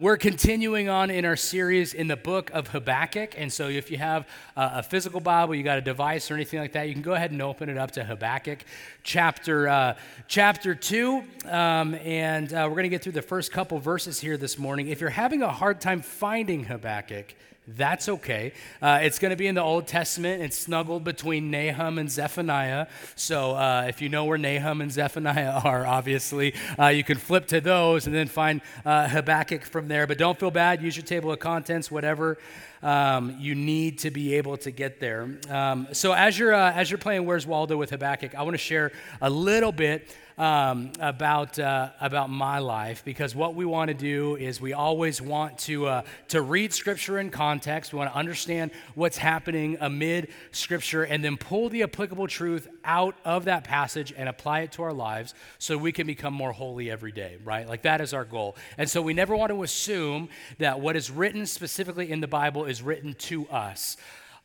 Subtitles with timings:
[0.00, 3.36] We're continuing on in our series in the book of Habakkuk.
[3.38, 6.72] And so, if you have a physical Bible, you got a device or anything like
[6.72, 8.64] that, you can go ahead and open it up to Habakkuk
[9.04, 9.96] chapter, uh,
[10.26, 11.22] chapter 2.
[11.44, 14.88] Um, and uh, we're going to get through the first couple verses here this morning.
[14.88, 17.32] If you're having a hard time finding Habakkuk,
[17.66, 18.52] that's okay.
[18.82, 20.42] Uh, it's going to be in the Old Testament.
[20.42, 22.88] It's snuggled between Nahum and Zephaniah.
[23.16, 27.46] So uh, if you know where Nahum and Zephaniah are, obviously, uh, you can flip
[27.48, 30.06] to those and then find uh, Habakkuk from there.
[30.06, 30.82] But don't feel bad.
[30.82, 32.36] Use your table of contents, whatever.
[32.82, 35.38] Um, you need to be able to get there.
[35.48, 38.58] Um, so as you're uh, as you're playing Where's Waldo with Habakkuk, I want to
[38.58, 38.92] share
[39.22, 44.36] a little bit um, about, uh, about my life because what we want to do
[44.36, 47.92] is we always want to, uh, to read Scripture in context.
[47.92, 53.14] We want to understand what's happening amid Scripture and then pull the applicable truth out
[53.24, 56.90] of that passage and apply it to our lives so we can become more holy
[56.90, 57.68] every day, right?
[57.68, 58.56] Like that is our goal.
[58.76, 60.28] And so we never want to assume
[60.58, 63.96] that what is written specifically in the Bible is written to us.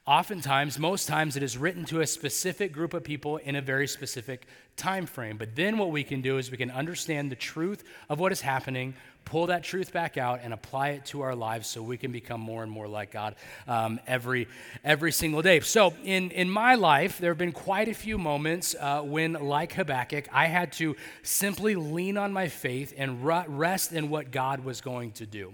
[0.10, 3.88] Oftentimes, most times, it is written to a specific group of people in a very
[3.88, 5.38] specific time frame.
[5.38, 8.42] But then what we can do is we can understand the truth of what is
[8.42, 12.12] happening, pull that truth back out, and apply it to our lives so we can
[12.12, 13.36] become more and more like God
[13.68, 14.48] um, every
[14.84, 15.60] every single day.
[15.60, 19.74] So in in my life, there have been quite a few moments uh, when, like
[19.74, 24.82] Habakkuk, I had to simply lean on my faith and rest in what God was
[24.82, 25.54] going to do.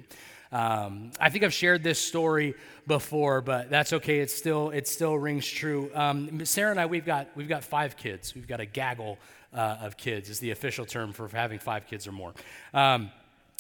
[0.55, 2.55] Um, I think I've shared this story
[2.87, 4.19] before, but that's okay.
[4.19, 5.91] It still it still rings true.
[5.93, 8.33] Um, Sarah and I we've got we've got five kids.
[8.33, 9.17] We've got a gaggle
[9.53, 12.33] uh, of kids is the official term for having five kids or more.
[12.73, 13.11] Um,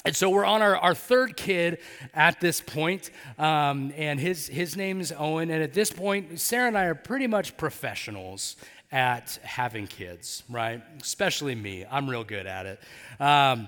[0.05, 1.79] and so we're on our, our third kid
[2.13, 5.49] at this point, um, and his, his name is Owen.
[5.49, 8.55] And at this point, Sarah and I are pretty much professionals
[8.91, 10.83] at having kids, right?
[11.01, 11.85] Especially me.
[11.89, 12.79] I'm real good at it.
[13.19, 13.67] Um,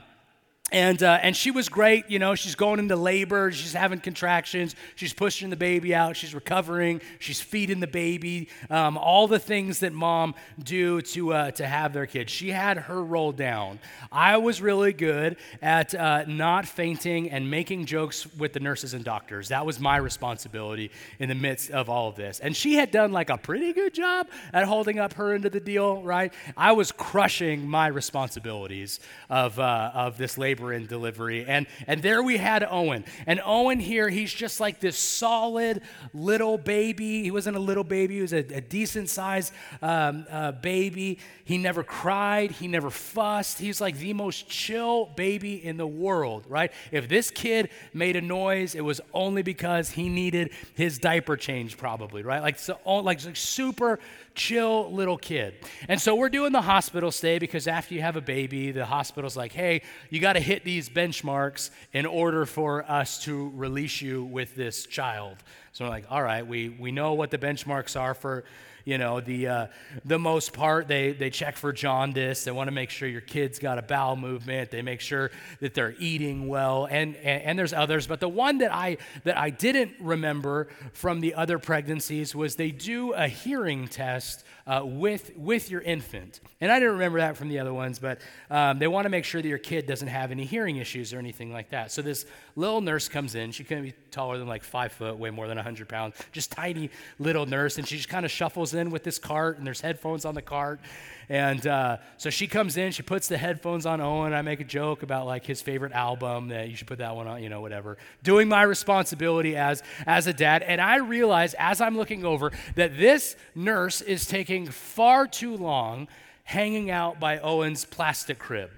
[0.72, 2.10] and, uh, and she was great.
[2.10, 6.36] You know, she's going into labor, she's having contractions, she's pushing the baby out, she's
[6.36, 11.66] recovering, she's feeding the baby, um, all the things that mom do to, uh, to
[11.66, 12.33] have their kids.
[12.33, 13.80] She had her role down.
[14.11, 19.05] I was really good at uh, not fainting and making jokes with the nurses and
[19.05, 19.48] doctors.
[19.48, 22.39] That was my responsibility in the midst of all of this.
[22.42, 25.54] And she had done like a pretty good job at holding up her end of
[25.54, 26.34] the deal, right?
[26.58, 28.99] I was crushing my responsibilities
[29.30, 31.45] of, uh, of this labor labor and delivery.
[31.45, 33.06] And, and there we had Owen.
[33.26, 35.82] And Owen here, he's just like this solid
[36.14, 37.23] little baby.
[37.23, 41.20] He wasn't a little baby, he was a, a decent sized um, uh, baby.
[41.46, 43.60] He never cried, he never fussed.
[43.60, 46.72] He's like the most chill baby in the world, right?
[46.92, 51.78] If this kid made a noise, it was only because he needed his diaper change,
[51.78, 52.42] probably, right?
[52.42, 54.00] Like, so, like, like super
[54.37, 55.55] chill little kid.
[55.89, 59.36] And so we're doing the hospital stay because after you have a baby, the hospital's
[59.36, 64.23] like, hey, you got to hit these benchmarks in order for us to release you
[64.23, 65.37] with this child.
[65.73, 68.45] So we're like, all right, we, we know what the benchmarks are for
[68.87, 69.67] you know, the, uh,
[70.05, 72.45] the most part, they, they check for jaundice.
[72.45, 74.71] They want to make sure your kid's got a bowel movement.
[74.71, 76.87] They make sure that they're eating well.
[76.89, 78.08] And, and, and there's others.
[78.08, 82.71] But the one that I, that I didn't remember from the other pregnancies was they
[82.71, 86.42] do a hearing test uh, with, with your infant.
[86.60, 88.20] And I didn't remember that from the other ones, but
[88.52, 91.20] um, they want to make sure that your kid doesn't have any hearing issues or
[91.20, 91.92] anything like that.
[91.92, 93.52] So this little nurse comes in.
[93.52, 96.89] She couldn't be taller than like five foot, way more than 100 pounds, just tiny
[97.17, 97.78] little nurse.
[97.78, 100.42] And she just kind of shuffles in with this cart, and there's headphones on the
[100.42, 100.82] cart.
[101.30, 104.33] And uh, so she comes in, she puts the headphones on Owen.
[104.33, 107.27] I make a joke about like his favorite album that you should put that one
[107.27, 107.98] on, you know, whatever.
[108.23, 110.64] Doing my responsibility as, as a dad.
[110.64, 116.08] And I realize as I'm looking over that this nurse is taking far too long
[116.43, 118.71] hanging out by Owen's plastic crib.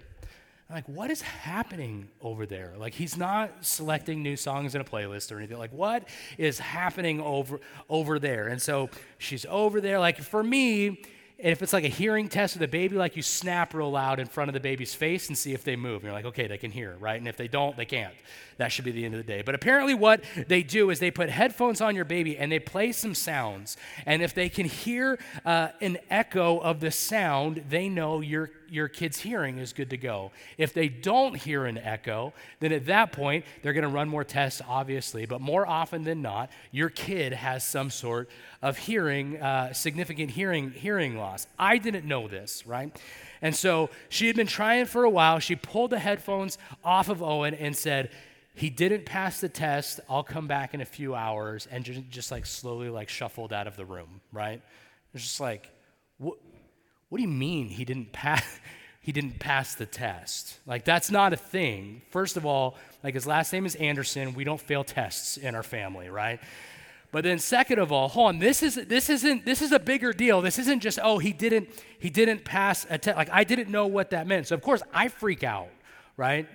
[0.69, 2.73] I'm like, what is happening over there?
[2.77, 5.57] Like, he's not selecting new songs in a playlist or anything.
[5.57, 6.07] Like, what
[6.38, 7.59] is happening over
[7.89, 8.47] over there?
[8.47, 9.99] And so she's over there.
[9.99, 11.01] Like, for me,
[11.41, 14.19] and if it's like a hearing test with a baby, like you snap real loud
[14.19, 15.95] in front of the baby's face and see if they move.
[15.95, 17.17] And you're like, okay, they can hear, right?
[17.17, 18.13] And if they don't, they can't.
[18.57, 19.41] That should be the end of the day.
[19.41, 22.91] But apparently, what they do is they put headphones on your baby and they play
[22.91, 23.77] some sounds.
[24.06, 28.88] And if they can hear uh, an echo of the sound, they know your, your
[28.88, 30.31] kid's hearing is good to go.
[30.57, 34.24] If they don't hear an echo, then at that point, they're going to run more
[34.24, 35.25] tests, obviously.
[35.25, 38.30] But more often than not, your kid has some sort
[38.62, 41.48] of hearing, uh, significant hearing, hearing loss.
[41.57, 42.95] I didn't know this, right?
[43.42, 45.39] And so she had been trying for a while.
[45.39, 48.10] She pulled the headphones off of Owen and said,
[48.56, 50.01] he didn't pass the test.
[50.10, 53.68] I'll come back in a few hours, and just, just like slowly like shuffled out
[53.68, 54.62] of the room, right?
[55.13, 55.69] It's just like,
[56.18, 56.38] what,
[57.09, 58.44] what do you mean he didn't pass?
[59.01, 60.59] he didn't pass the test.
[60.65, 62.01] Like, that's not a thing.
[62.11, 64.33] First of all, like, his last name is Anderson.
[64.33, 66.39] We don't fail tests in our family, right?
[67.11, 70.13] But then second of all, hold on, this is this isn't this is a bigger
[70.13, 70.41] deal.
[70.41, 73.17] This isn't just, oh, he didn't he didn't pass a test.
[73.17, 74.45] Like I didn't know what that meant.
[74.47, 75.69] So of course I freak out,
[76.17, 76.47] right?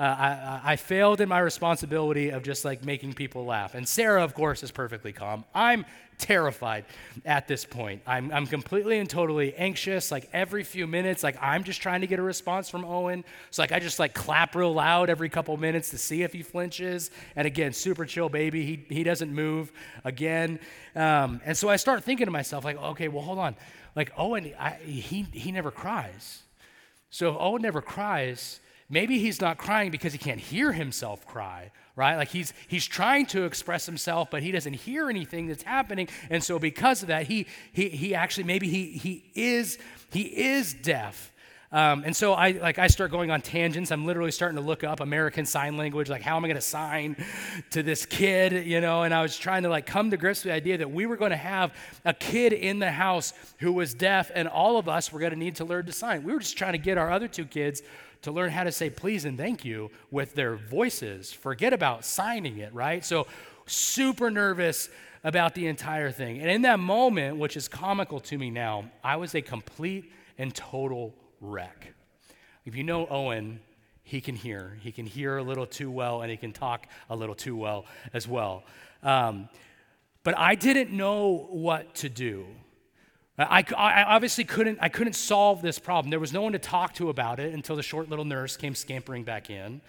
[0.00, 3.74] Uh, I, I failed in my responsibility of just like making people laugh.
[3.74, 5.44] And Sarah, of course, is perfectly calm.
[5.54, 5.84] I'm
[6.16, 6.86] terrified
[7.26, 8.00] at this point.
[8.06, 10.10] I'm, I'm completely and totally anxious.
[10.10, 13.24] Like every few minutes, like I'm just trying to get a response from Owen.
[13.50, 16.42] So like I just like clap real loud every couple minutes to see if he
[16.42, 17.10] flinches.
[17.36, 18.64] And again, super chill baby.
[18.64, 19.70] He, he doesn't move
[20.04, 20.60] again.
[20.96, 23.54] Um, and so I start thinking to myself, like, okay, well, hold on.
[23.94, 26.42] Like Owen, I, he, he never cries.
[27.10, 31.70] So if Owen never cries, maybe he's not crying because he can't hear himself cry
[31.96, 36.08] right like he's he's trying to express himself but he doesn't hear anything that's happening
[36.28, 39.78] and so because of that he he, he actually maybe he he is
[40.10, 41.30] he is deaf
[41.72, 43.92] um, and so I like I start going on tangents.
[43.92, 46.60] I'm literally starting to look up American Sign Language, like how am I going to
[46.60, 47.16] sign
[47.70, 49.04] to this kid, you know?
[49.04, 51.16] And I was trying to like come to grips with the idea that we were
[51.16, 51.72] going to have
[52.04, 55.38] a kid in the house who was deaf, and all of us were going to
[55.38, 56.24] need to learn to sign.
[56.24, 57.82] We were just trying to get our other two kids
[58.22, 61.32] to learn how to say please and thank you with their voices.
[61.32, 63.04] Forget about signing it, right?
[63.04, 63.26] So,
[63.66, 64.88] super nervous
[65.22, 66.40] about the entire thing.
[66.40, 70.54] And in that moment, which is comical to me now, I was a complete and
[70.54, 71.94] total wreck.
[72.64, 73.60] If you know Owen,
[74.02, 74.76] he can hear.
[74.80, 77.86] He can hear a little too well, and he can talk a little too well
[78.12, 78.64] as well.
[79.02, 79.48] Um,
[80.22, 82.46] but I didn't know what to do.
[83.38, 86.10] I, I, obviously couldn't, I couldn't solve this problem.
[86.10, 88.74] There was no one to talk to about it until the short little nurse came
[88.74, 89.80] scampering back in,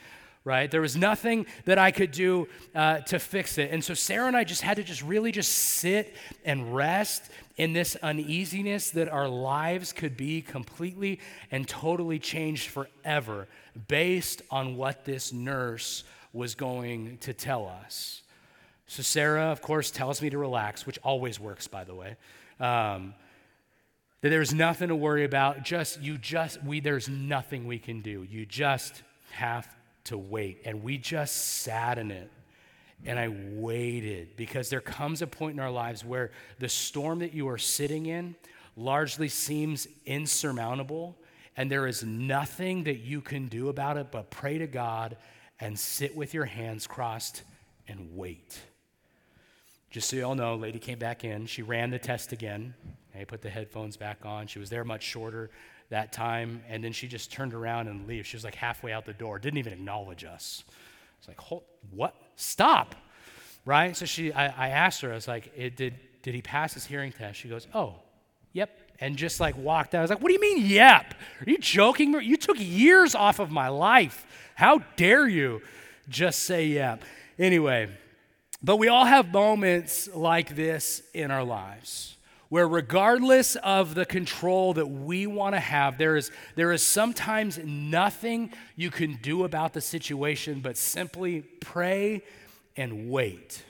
[0.43, 0.71] right?
[0.71, 3.71] There was nothing that I could do uh, to fix it.
[3.71, 6.15] And so Sarah and I just had to just really just sit
[6.45, 11.19] and rest in this uneasiness that our lives could be completely
[11.51, 13.47] and totally changed forever
[13.88, 16.03] based on what this nurse
[16.33, 18.21] was going to tell us.
[18.88, 22.15] So Sarah, of course, tells me to relax, which always works, by the way.
[22.59, 23.13] Um,
[24.21, 25.63] that there's nothing to worry about.
[25.63, 28.23] Just, you just, we, there's nothing we can do.
[28.23, 29.01] You just
[29.31, 29.68] have
[30.06, 30.62] to wait.
[30.65, 32.29] And we just sat in it.
[33.03, 36.29] And I waited because there comes a point in our lives where
[36.59, 38.35] the storm that you are sitting in
[38.75, 41.17] largely seems insurmountable.
[41.57, 45.17] And there is nothing that you can do about it but pray to God
[45.59, 47.41] and sit with your hands crossed
[47.88, 48.59] and wait.
[49.89, 51.47] Just so you all know, lady came back in.
[51.47, 52.75] She ran the test again.
[53.19, 54.48] I put the headphones back on.
[54.48, 55.50] She was there much shorter
[55.90, 58.25] that time, and then she just turned around and leave.
[58.25, 60.63] She was like halfway out the door, didn't even acknowledge us.
[61.19, 62.16] It's like, Hold, what?
[62.38, 62.96] Stop,
[63.66, 63.96] right?
[63.96, 67.12] So she, I, I asked her, I was like, did, did he pass his hearing
[67.12, 67.40] test?
[67.40, 67.96] She goes, oh,
[68.54, 68.69] yep,
[69.00, 70.00] and just like walked out.
[70.00, 71.13] I was like, what do you mean, yep?
[71.42, 72.13] Are you joking?
[72.22, 74.25] You took years off of my life.
[74.56, 75.62] How dare you
[76.10, 77.04] just say yep?
[77.38, 77.90] Anyway,
[78.63, 82.16] but we all have moments like this in our lives
[82.51, 87.57] where regardless of the control that we want to have, there is, there is sometimes
[87.59, 92.21] nothing you can do about the situation but simply pray
[92.75, 93.63] and wait.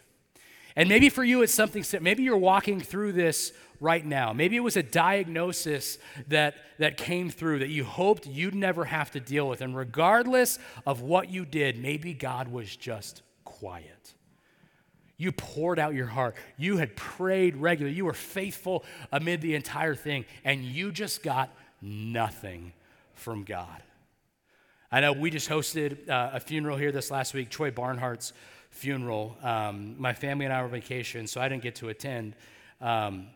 [0.76, 4.34] And maybe for you it's something, maybe you're walking through this right now.
[4.34, 6.00] Maybe it was a diagnosis
[6.30, 9.62] that, that came through that you hoped you'd never have to deal with.
[9.62, 10.58] And regardless
[10.88, 14.16] of what you did, maybe God was just quiet.
[15.22, 16.36] You poured out your heart.
[16.58, 17.96] You had prayed regularly.
[17.96, 22.74] You were faithful amid the entire thing, and you just got nothing
[23.14, 23.84] from God.
[24.92, 28.34] I know we just hosted uh, a funeral here this last week, Troy Barnhart's
[28.72, 29.38] funeral.
[29.44, 32.36] Um, my family and I were on vacation, so I didn't get to attend.
[32.82, 33.28] Um,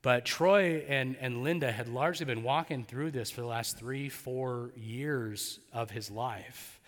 [0.00, 4.08] but Troy and, and Linda had largely been walking through this for the last three,
[4.08, 6.79] four years of his life.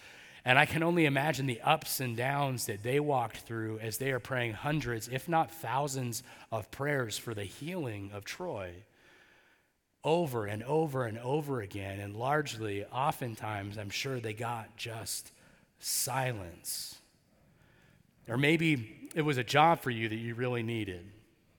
[0.45, 4.11] And I can only imagine the ups and downs that they walked through as they
[4.11, 8.73] are praying hundreds, if not thousands, of prayers for the healing of Troy
[10.05, 12.01] over and over and over again.
[12.01, 15.33] And largely, oftentimes, I'm sure they got just
[15.79, 16.97] silence.
[18.29, 21.05] Or maybe it was a job for you that you really needed,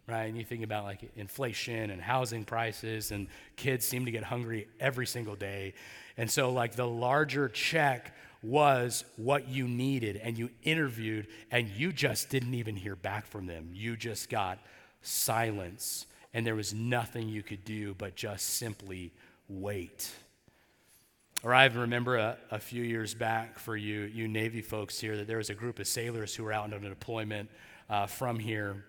[0.07, 0.25] right?
[0.25, 4.67] And you think about like inflation and housing prices, and kids seem to get hungry
[4.79, 5.73] every single day.
[6.17, 8.13] And so, like, the larger check
[8.43, 13.47] was what you needed and you interviewed and you just didn't even hear back from
[13.47, 13.69] them.
[13.73, 14.59] You just got
[15.01, 19.11] silence and there was nothing you could do but just simply
[19.47, 20.11] wait.
[21.43, 25.27] Or I remember a, a, few years back for you, you Navy folks here, that
[25.27, 27.49] there was a group of sailors who were out on a deployment
[27.89, 28.85] uh, from here,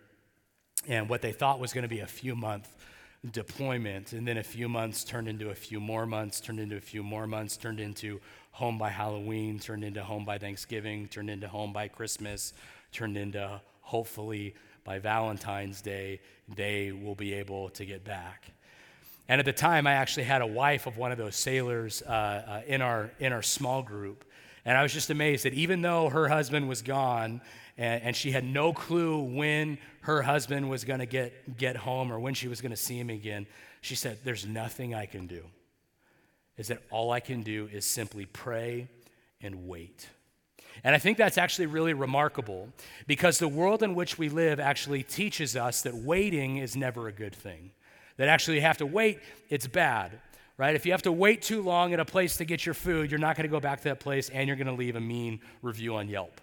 [0.86, 2.68] and what they thought was going to be a few month
[3.32, 4.12] deployment.
[4.12, 7.02] And then a few months turned into a few more months, turned into a few
[7.02, 8.20] more months, turned into
[8.54, 12.52] home by Halloween, turned into home by Thanksgiving, turned into home by Christmas,
[12.92, 16.20] turned into hopefully by Valentine's Day,
[16.54, 18.52] they will be able to get back.
[19.28, 22.10] And at the time, I actually had a wife of one of those sailors uh,
[22.10, 24.24] uh, in, our, in our small group.
[24.64, 27.40] And I was just amazed that even though her husband was gone
[27.76, 32.12] and, and she had no clue when her husband was going to get, get home
[32.12, 33.48] or when she was going to see him again,
[33.80, 35.42] she said, There's nothing I can do.
[36.56, 38.88] Is that all I can do is simply pray
[39.40, 40.08] and wait.
[40.82, 42.68] And I think that's actually really remarkable
[43.06, 47.12] because the world in which we live actually teaches us that waiting is never a
[47.12, 47.70] good thing.
[48.16, 50.12] That actually you have to wait, it's bad,
[50.56, 50.74] right?
[50.74, 53.20] If you have to wait too long at a place to get your food, you're
[53.20, 55.40] not going to go back to that place and you're going to leave a mean
[55.62, 56.40] review on Yelp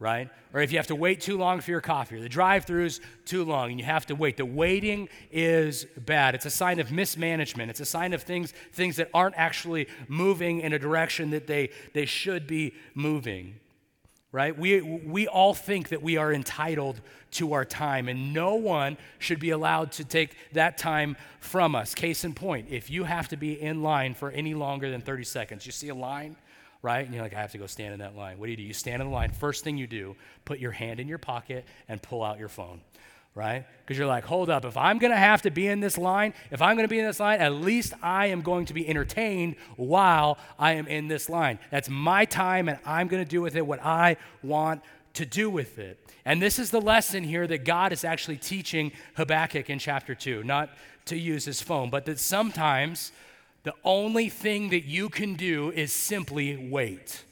[0.00, 0.30] right?
[0.54, 3.00] Or if you have to wait too long for your coffee, or the drive through's
[3.26, 4.38] too long and you have to wait.
[4.38, 6.34] The waiting is bad.
[6.34, 7.70] It's a sign of mismanagement.
[7.70, 11.70] It's a sign of things, things that aren't actually moving in a direction that they,
[11.92, 13.60] they should be moving.
[14.32, 14.56] Right?
[14.56, 17.00] We, we all think that we are entitled
[17.32, 21.94] to our time, and no one should be allowed to take that time from us.
[21.96, 25.24] Case in point, if you have to be in line for any longer than 30
[25.24, 26.36] seconds, you see a line,
[26.82, 27.04] right?
[27.04, 28.38] And you're like, I have to go stand in that line.
[28.38, 28.62] What do you do?
[28.62, 29.30] You stand in the line.
[29.30, 32.80] First thing you do, put your hand in your pocket and pull out your phone,
[33.34, 33.66] right?
[33.80, 36.32] Because you're like, hold up, if I'm going to have to be in this line,
[36.50, 38.88] if I'm going to be in this line, at least I am going to be
[38.88, 41.58] entertained while I am in this line.
[41.70, 44.82] That's my time, and I'm going to do with it what I want
[45.14, 45.98] to do with it.
[46.24, 50.44] And this is the lesson here that God is actually teaching Habakkuk in chapter 2,
[50.44, 50.70] not
[51.06, 53.12] to use his phone, but that sometimes
[53.62, 57.24] the only thing that you can do is simply wait.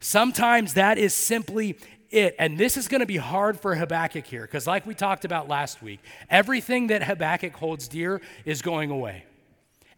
[0.00, 1.78] Sometimes that is simply
[2.10, 2.34] it.
[2.38, 5.48] And this is going to be hard for Habakkuk here because, like we talked about
[5.48, 9.24] last week, everything that Habakkuk holds dear is going away.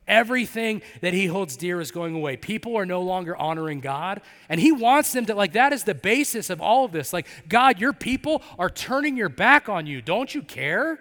[0.08, 2.36] Everything that he holds dear is going away.
[2.36, 4.22] People are no longer honoring God.
[4.48, 7.12] And he wants them to, like, that is the basis of all of this.
[7.12, 10.00] Like, God, your people are turning your back on you.
[10.00, 11.00] Don't you care?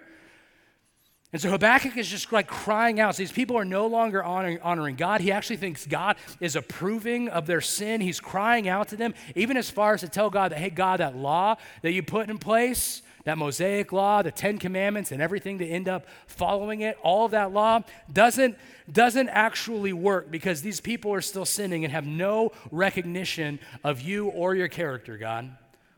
[1.35, 3.15] And so Habakkuk is just like crying out.
[3.15, 5.19] So these people are no longer honoring, honoring, God.
[5.19, 7.99] He actually thinks God is approving of their sin.
[7.99, 11.01] He's crying out to them, even as far as to tell God that, hey, God,
[11.01, 15.59] that law that you put in place, that Mosaic law, the Ten Commandments, and everything
[15.59, 17.81] to end up following it, all of that law
[18.13, 18.57] doesn't,
[18.89, 24.27] doesn't actually work because these people are still sinning and have no recognition of you
[24.27, 25.51] or your character, God.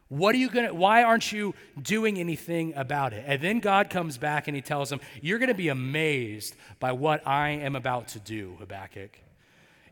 [0.09, 3.25] What are you going to, why aren't you doing anything about it?
[3.27, 6.93] And then God comes back and he tells them, You're going to be amazed by
[6.93, 9.19] what I am about to do, Habakkuk.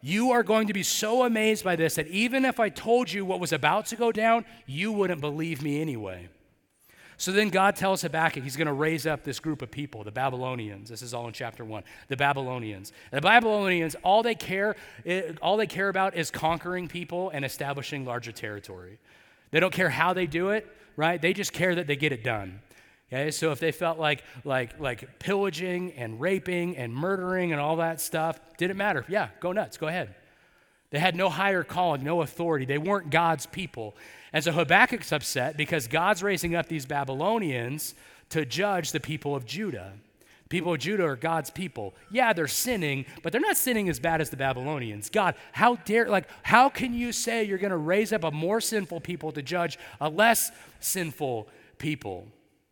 [0.01, 3.25] You are going to be so amazed by this that even if I told you
[3.25, 6.29] what was about to go down, you wouldn't believe me anyway.
[7.17, 10.11] So then God tells Habakkuk he's going to raise up this group of people, the
[10.11, 10.89] Babylonians.
[10.89, 11.83] This is all in chapter 1.
[12.07, 12.91] The Babylonians.
[13.11, 18.05] The Babylonians, all they care eh, all they care about is conquering people and establishing
[18.05, 18.99] larger territory.
[19.51, 21.21] They don't care how they do it, right?
[21.21, 22.59] They just care that they get it done.
[23.13, 27.75] Okay, so if they felt like like like pillaging and raping and murdering and all
[27.77, 29.05] that stuff, didn't matter.
[29.07, 30.15] Yeah, go nuts, go ahead.
[30.89, 32.65] They had no higher calling, no authority.
[32.65, 33.95] They weren't God's people.
[34.33, 37.95] And so Habakkuk's upset because God's raising up these Babylonians
[38.29, 39.93] to judge the people of Judah.
[40.49, 41.95] People of Judah are God's people.
[42.11, 45.09] Yeah, they're sinning, but they're not sinning as bad as the Babylonians.
[45.09, 48.61] God, how dare, like, how can you say you're going to raise up a more
[48.61, 51.49] sinful people to judge a less sinful
[51.79, 52.27] people?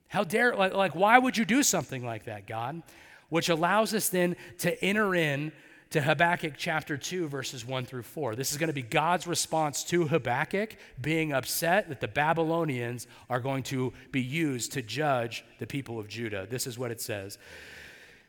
[0.08, 2.84] How dare, like, like, why would you do something like that, God?
[3.30, 5.52] Which allows us then to enter in
[5.94, 8.36] to Habakkuk chapter 2, verses 1 through 4.
[8.36, 13.40] This is going to be God's response to Habakkuk being upset that the Babylonians are
[13.40, 16.48] going to be used to judge the people of Judah.
[16.50, 17.36] This is what it says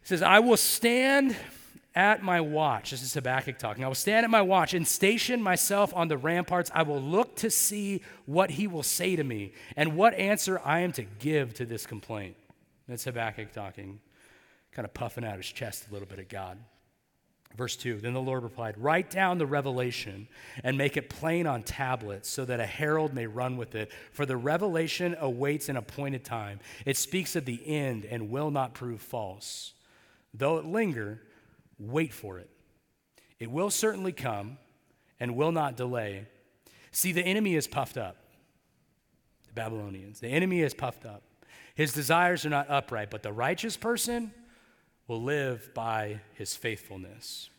[0.03, 1.35] It says, I will stand
[1.95, 2.91] at my watch.
[2.91, 3.83] This is Habakkuk talking.
[3.83, 6.71] I will stand at my watch and station myself on the ramparts.
[6.75, 10.81] I will look to see what he will say to me and what answer I
[10.81, 12.37] am to give to this complaint.
[12.89, 14.01] That's Habakkuk talking,
[14.73, 16.59] kind of puffing out his chest a little bit at God.
[17.57, 20.29] Verse 2 Then the Lord replied, Write down the revelation
[20.63, 23.93] and make it plain on tablets so that a herald may run with it.
[24.13, 26.61] For the revelation awaits an appointed time.
[26.85, 29.73] It speaks of the end and will not prove false.
[30.33, 31.23] Though it linger,
[31.79, 32.51] wait for it.
[33.39, 34.59] It will certainly come
[35.21, 36.27] and will not delay.
[36.91, 38.17] See, the enemy is puffed up,
[39.47, 40.21] the Babylonians.
[40.21, 41.23] The enemy is puffed up.
[41.75, 44.33] His desires are not upright, but the righteous person
[45.07, 47.51] will live by his faithfulness.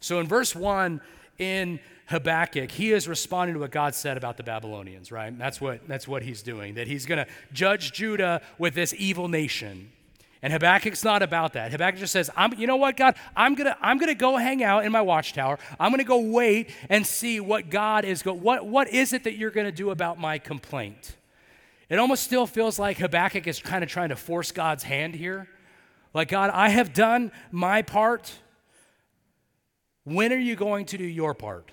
[0.00, 1.00] So in verse 1
[1.38, 5.36] in Habakkuk, he is responding to what God said about the Babylonians, right?
[5.38, 9.28] That's what, that's what he's doing, that he's going to judge Judah with this evil
[9.28, 9.90] nation.
[10.42, 11.72] And Habakkuk's not about that.
[11.72, 13.14] Habakkuk just says, I'm, you know what, God?
[13.34, 15.58] I'm gonna, I'm gonna go hang out in my watchtower.
[15.80, 18.34] I'm gonna go wait and see what God is go.
[18.34, 21.16] What, what is it that you're gonna do about my complaint?
[21.88, 25.48] It almost still feels like Habakkuk is kind of trying to force God's hand here.
[26.14, 28.32] Like, God, I have done my part.
[30.04, 31.72] When are you going to do your part?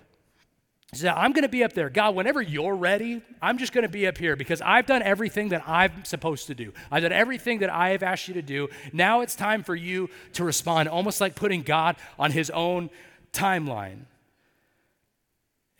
[0.93, 1.89] So I'm going to be up there.
[1.89, 5.49] God, whenever you're ready, I'm just going to be up here because I've done everything
[5.49, 6.73] that I'm supposed to do.
[6.91, 8.67] I've done everything that I have asked you to do.
[8.91, 12.89] Now it's time for you to respond, almost like putting God on his own
[13.31, 13.99] timeline.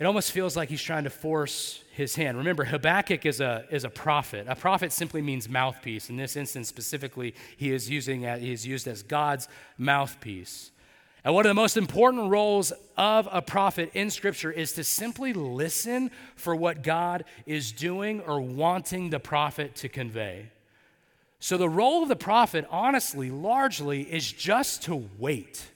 [0.01, 2.35] It almost feels like he's trying to force his hand.
[2.35, 4.47] Remember, Habakkuk is a, is a prophet.
[4.49, 6.09] A prophet simply means mouthpiece.
[6.09, 10.71] In this instance, specifically, he is, using, uh, he is used as God's mouthpiece.
[11.23, 15.33] And one of the most important roles of a prophet in Scripture is to simply
[15.33, 20.49] listen for what God is doing or wanting the prophet to convey.
[21.39, 25.70] So, the role of the prophet, honestly, largely, is just to wait.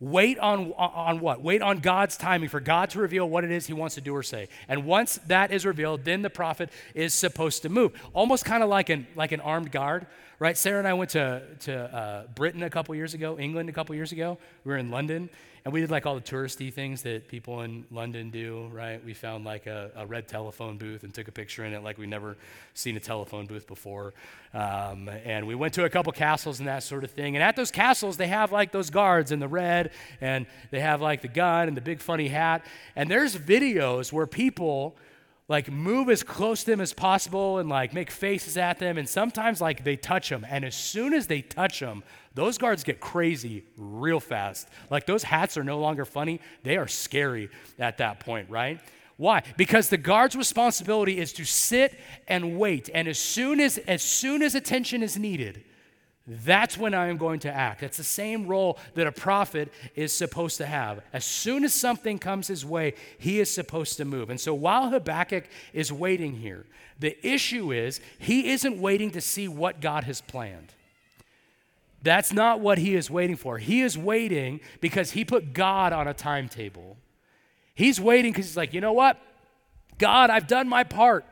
[0.00, 1.42] Wait on, on what?
[1.42, 4.16] Wait on God's timing for God to reveal what it is he wants to do
[4.16, 4.48] or say.
[4.66, 7.92] And once that is revealed, then the prophet is supposed to move.
[8.14, 10.06] Almost kind of like an, like an armed guard,
[10.38, 10.56] right?
[10.56, 13.94] Sarah and I went to, to uh, Britain a couple years ago, England a couple
[13.94, 14.38] years ago.
[14.64, 15.28] We were in London,
[15.64, 19.04] and we did like all the touristy things that people in London do, right?
[19.04, 21.98] We found like a, a red telephone booth and took a picture in it like
[21.98, 22.36] we'd never
[22.74, 24.14] seen a telephone booth before.
[24.54, 27.36] Um, and we went to a couple castles and that sort of thing.
[27.36, 29.90] And at those castles, they have like those guards in the red,
[30.20, 32.64] and they have like the gun and the big funny hat.
[32.96, 34.96] And there's videos where people
[35.50, 38.96] like move as close to them as possible and like make faces at them.
[38.96, 42.04] And sometimes like they touch them and as soon as they touch them
[42.34, 44.68] those guards get crazy real fast.
[44.88, 46.40] Like those hats are no longer funny.
[46.62, 48.80] They are scary at that point right?
[49.16, 49.42] Why?
[49.56, 52.88] Because the guard's responsibility is to sit and wait.
[52.94, 55.64] And as soon as as soon as attention is needed
[56.26, 57.82] that's when I am going to act.
[57.82, 61.02] It's the same role that a prophet is supposed to have.
[61.12, 64.30] As soon as something comes his way, he is supposed to move.
[64.30, 66.66] And so while Habakkuk is waiting here,
[66.98, 70.74] the issue is he isn't waiting to see what God has planned.
[72.02, 73.58] That's not what he is waiting for.
[73.58, 76.96] He is waiting because he put God on a timetable.
[77.74, 79.18] He's waiting because he's like, you know what?
[79.98, 81.24] God, I've done my part.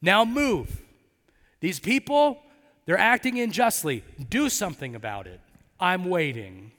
[0.00, 0.80] Now move.
[1.60, 2.38] These people,
[2.86, 4.04] they're acting unjustly.
[4.28, 5.40] Do something about it.
[5.78, 6.72] I'm waiting.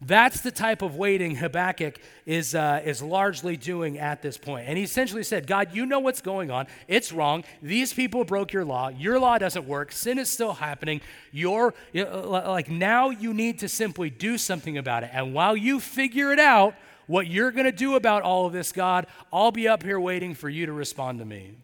[0.00, 4.68] That's the type of waiting Habakkuk is, uh, is largely doing at this point.
[4.68, 6.66] And he essentially said, God, you know what's going on.
[6.86, 7.44] It's wrong.
[7.62, 8.88] These people broke your law.
[8.88, 9.92] Your law doesn't work.
[9.92, 11.00] Sin is still happening.
[11.32, 15.10] You're, like, now you need to simply do something about it.
[15.14, 16.74] And while you figure it out,
[17.06, 20.34] what you're going to do about all of this, God, I'll be up here waiting
[20.34, 21.54] for you to respond to me.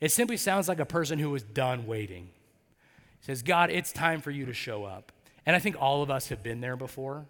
[0.00, 2.30] It simply sounds like a person who is done waiting
[3.22, 5.10] says, God, it's time for you to show up.
[5.46, 7.26] And I think all of us have been there before.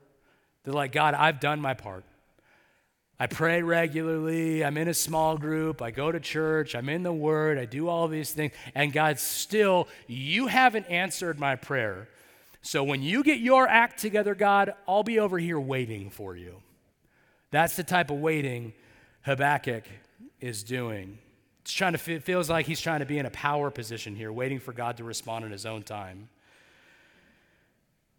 [0.64, 2.04] They're like, God, I've done my part.
[3.18, 4.64] I pray regularly.
[4.64, 5.80] I'm in a small group.
[5.80, 6.74] I go to church.
[6.74, 7.58] I'm in the Word.
[7.58, 8.52] I do all these things.
[8.74, 12.08] And God, still, you haven't answered my prayer.
[12.62, 16.62] So when you get your act together, God, I'll be over here waiting for you.
[17.50, 18.72] That's the type of waiting
[19.22, 19.84] Habakkuk
[20.40, 21.18] is doing.
[21.62, 24.32] It's trying to it feels like he's trying to be in a power position here,
[24.32, 26.28] waiting for God to respond in his own time.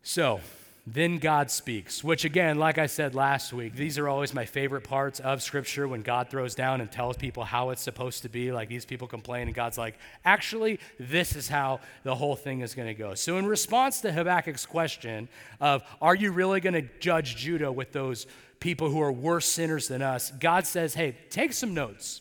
[0.01, 0.41] So,
[0.85, 4.83] then God speaks, which again, like I said last week, these are always my favorite
[4.83, 8.51] parts of Scripture when God throws down and tells people how it's supposed to be.
[8.51, 12.75] Like these people complain, and God's like, actually, this is how the whole thing is
[12.75, 13.13] going to go.
[13.13, 15.29] So, in response to Habakkuk's question
[15.61, 18.27] of, are you really going to judge Judah with those
[18.59, 20.31] people who are worse sinners than us?
[20.31, 22.19] God says, hey, take some notes.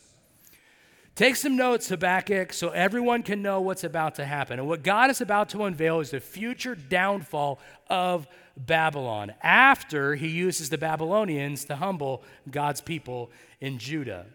[1.15, 4.57] Take some notes, Habakkuk, so everyone can know what's about to happen.
[4.57, 10.27] And what God is about to unveil is the future downfall of Babylon after he
[10.27, 13.29] uses the Babylonians to humble God's people
[13.61, 14.25] in Judah.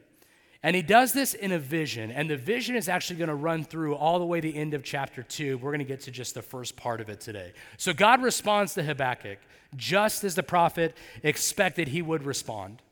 [0.63, 3.65] And he does this in a vision, and the vision is actually going to run
[3.65, 5.59] through all the way to the end of chapter 2.
[5.59, 7.55] We're going to get to just the first part of it today.
[7.77, 9.39] So God responds to Habakkuk
[9.77, 12.83] just as the prophet expected he would respond.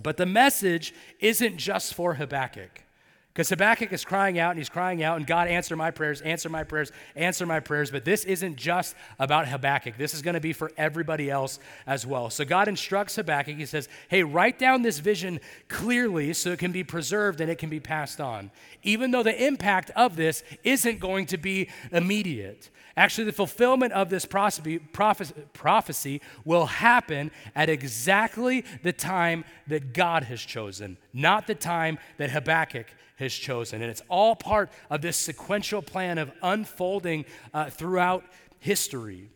[0.00, 2.84] But the message isn't just for Habakkuk.
[3.32, 6.48] Because Habakkuk is crying out and he's crying out, and God, answer my prayers, answer
[6.48, 7.90] my prayers, answer my prayers.
[7.92, 9.96] But this isn't just about Habakkuk.
[9.96, 12.28] This is going to be for everybody else as well.
[12.30, 13.56] So God instructs Habakkuk.
[13.56, 17.58] He says, Hey, write down this vision clearly so it can be preserved and it
[17.58, 18.50] can be passed on.
[18.82, 22.68] Even though the impact of this isn't going to be immediate.
[22.96, 30.40] Actually, the fulfillment of this prophecy will happen at exactly the time that God has
[30.40, 33.82] chosen, not the time that Habakkuk has chosen.
[33.82, 38.24] And it's all part of this sequential plan of unfolding uh, throughout
[38.58, 39.28] history.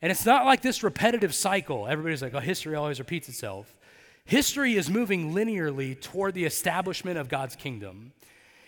[0.00, 1.86] And it's not like this repetitive cycle.
[1.88, 3.76] Everybody's like, oh, history always repeats itself.
[4.24, 8.12] History is moving linearly toward the establishment of God's kingdom.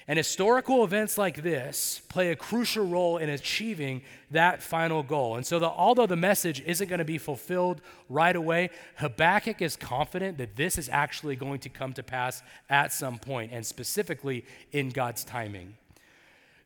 [0.08, 5.36] And historical events like this play a crucial role in achieving that final goal.
[5.36, 9.76] And so, the, although the message isn't going to be fulfilled right away, Habakkuk is
[9.76, 14.46] confident that this is actually going to come to pass at some point, and specifically
[14.72, 15.74] in God's timing.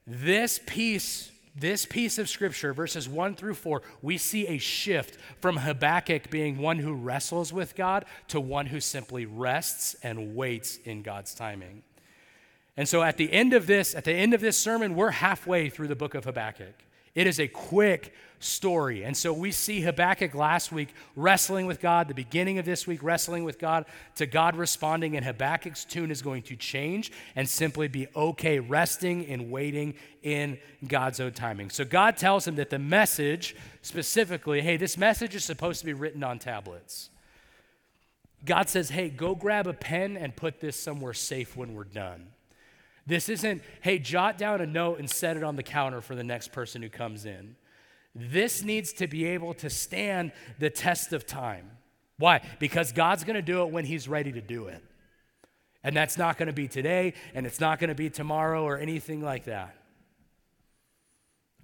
[0.06, 5.58] This piece this piece of scripture, verses 1 through 4, we see a shift from
[5.58, 11.02] Habakkuk being one who wrestles with God to one who simply rests and waits in
[11.02, 11.82] God's timing.
[12.76, 15.68] And so at the end of this, at the end of this sermon, we're halfway
[15.68, 16.74] through the book of Habakkuk.
[17.14, 19.04] It is a quick story.
[19.04, 23.02] And so we see Habakkuk last week wrestling with God, the beginning of this week
[23.02, 23.84] wrestling with God,
[24.16, 29.26] to God responding, and Habakkuk's tune is going to change and simply be okay resting
[29.26, 30.58] and waiting in
[30.88, 31.68] God's own timing.
[31.68, 35.92] So God tells him that the message, specifically, hey, this message is supposed to be
[35.92, 37.10] written on tablets.
[38.44, 42.28] God says, hey, go grab a pen and put this somewhere safe when we're done.
[43.06, 46.22] This isn't, hey, jot down a note and set it on the counter for the
[46.22, 47.56] next person who comes in.
[48.14, 51.70] This needs to be able to stand the test of time.
[52.18, 52.42] Why?
[52.60, 54.84] Because God's going to do it when He's ready to do it.
[55.82, 58.78] And that's not going to be today, and it's not going to be tomorrow or
[58.78, 59.74] anything like that.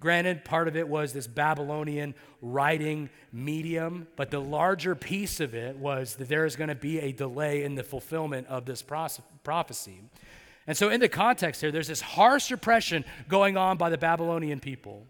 [0.01, 5.77] Granted, part of it was this Babylonian writing medium, but the larger piece of it
[5.77, 10.01] was that there is going to be a delay in the fulfillment of this prophecy.
[10.69, 14.59] And so, in the context here, there's this harsh repression going on by the Babylonian
[14.59, 15.03] people.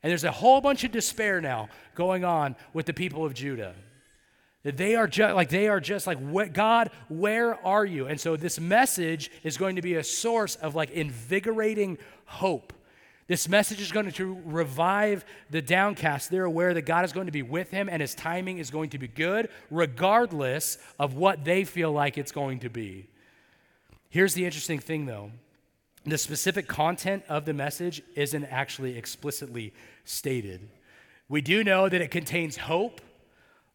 [0.00, 3.74] And there's a whole bunch of despair now going on with the people of Judah.
[4.62, 8.06] That they are just like they are just like God, where are you?
[8.06, 12.72] And so this message is going to be a source of like invigorating hope.
[13.26, 16.30] This message is going to revive the downcast.
[16.30, 18.90] They're aware that God is going to be with him and his timing is going
[18.90, 23.08] to be good, regardless of what they feel like it's going to be.
[24.12, 25.30] Here's the interesting thing, though
[26.04, 29.72] the specific content of the message isn't actually explicitly
[30.04, 30.68] stated.
[31.30, 33.00] We do know that it contains hope,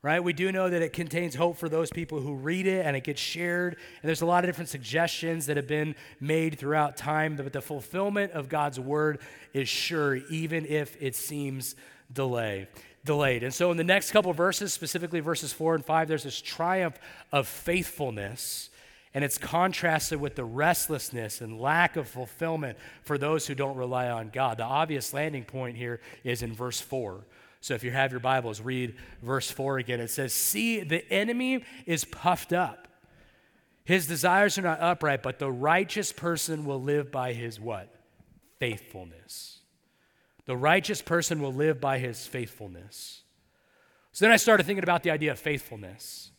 [0.04, 0.23] right?
[0.23, 3.04] We do know that it contains hope for those people who read it and it
[3.04, 3.78] gets shared.
[4.04, 7.62] And there's a lot of different suggestions that have been made throughout time, but the
[7.62, 9.19] fulfillment of God's word
[9.54, 11.76] is sure, even if it seems
[12.13, 12.67] delay,
[13.04, 13.41] delayed.
[13.41, 17.00] And so in the next couple verses, specifically verses four and five, there's this triumph
[17.32, 18.69] of faithfulness
[19.13, 24.10] and it's contrasted with the restlessness and lack of fulfillment for those who don't rely
[24.10, 24.58] on God.
[24.58, 27.26] The obvious landing point here is in verse 4.
[27.62, 30.00] So if you have your Bibles, read verse 4 again.
[30.00, 32.88] It says, See, the enemy is puffed up.
[33.84, 37.93] His desires are not upright, but the righteous person will live by his what?
[38.60, 39.60] Faithfulness.
[40.46, 43.24] The righteous person will live by his faithfulness.
[44.12, 46.32] So then I started thinking about the idea of faithfulness.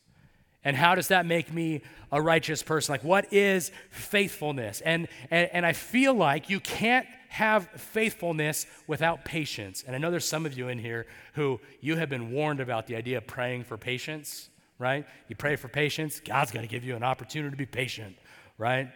[0.65, 2.93] And how does that make me a righteous person?
[2.93, 4.81] Like, what is faithfulness?
[4.81, 9.85] And, and, and I feel like you can't have faithfulness without patience.
[9.87, 12.87] And I know there's some of you in here who you have been warned about
[12.87, 15.07] the idea of praying for patience, right?
[15.29, 18.17] You pray for patience, God's going to give you an opportunity to be patient,
[18.57, 18.89] right?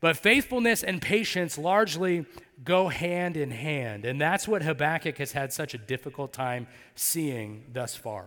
[0.00, 2.26] But faithfulness and patience largely
[2.62, 4.04] go hand in hand.
[4.04, 8.26] And that's what Habakkuk has had such a difficult time seeing thus far.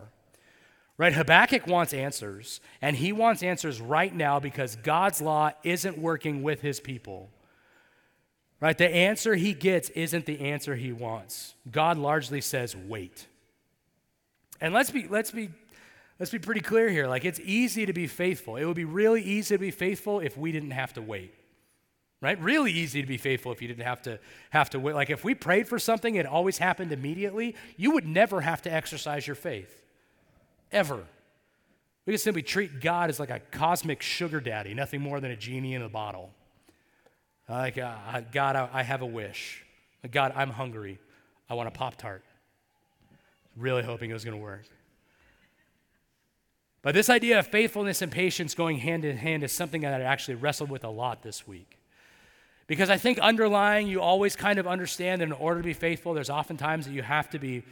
[0.98, 1.14] Right?
[1.14, 6.62] Habakkuk wants answers, and he wants answers right now because God's law isn't working with
[6.62, 7.30] his people.
[8.60, 8.76] Right?
[8.76, 11.54] The answer he gets isn't the answer he wants.
[11.70, 13.28] God largely says, wait.
[14.60, 15.52] And let's be, let's be,
[16.18, 17.06] let's be pretty clear here.
[17.06, 18.56] Like, it's easy to be faithful.
[18.56, 21.32] It would be really easy to be faithful if we didn't have to wait.
[22.22, 22.42] Right?
[22.42, 24.18] Really easy to be faithful if you didn't have to
[24.50, 24.96] have to wait.
[24.96, 28.74] Like if we prayed for something, it always happened immediately, you would never have to
[28.74, 29.84] exercise your faith
[30.72, 31.04] ever.
[32.06, 35.36] We can simply treat God as like a cosmic sugar daddy, nothing more than a
[35.36, 36.32] genie in a bottle.
[37.50, 39.64] Like, uh, God, I, I have a wish.
[40.12, 41.00] God, I'm hungry.
[41.50, 42.24] I want a Pop Tart.
[43.56, 44.64] Really hoping it was going to work.
[46.82, 50.04] But this idea of faithfulness and patience going hand in hand is something that I
[50.04, 51.78] actually wrestled with a lot this week.
[52.68, 56.14] Because I think underlying, you always kind of understand that in order to be faithful,
[56.14, 57.64] there's oftentimes that you have to be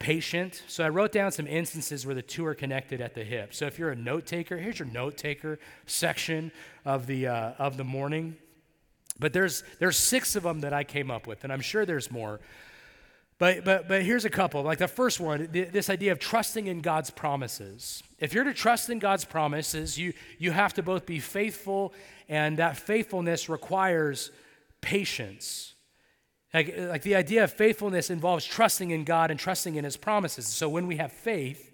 [0.00, 0.64] patient.
[0.66, 3.54] So I wrote down some instances where the two are connected at the hip.
[3.54, 6.50] So if you're a note taker, here's your note taker section
[6.84, 8.36] of the, uh, of the morning.
[9.20, 12.10] But there's, there's six of them that I came up with, and I'm sure there's
[12.10, 12.40] more.
[13.38, 14.62] But, but, but here's a couple.
[14.62, 18.02] Like the first one, this idea of trusting in God's promises.
[18.18, 21.92] If you're to trust in God's promises, you, you have to both be faithful,
[22.28, 24.30] and that faithfulness requires
[24.80, 25.74] patience.
[26.52, 30.46] Like, like the idea of faithfulness involves trusting in God and trusting in His promises.
[30.46, 31.70] So when we have faith,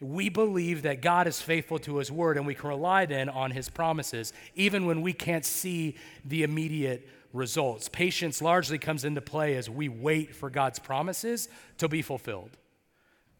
[0.00, 3.50] we believe that God is faithful to His word, and we can rely then on
[3.50, 7.88] His promises, even when we can't see the immediate results.
[7.88, 11.48] Patience largely comes into play as we wait for God's promises
[11.78, 12.56] to be fulfilled.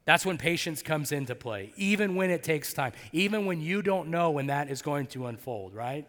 [0.05, 4.09] That's when patience comes into play, even when it takes time, even when you don't
[4.09, 6.07] know when that is going to unfold, right?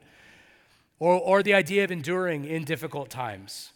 [1.00, 3.72] Or, or the idea of enduring in difficult times.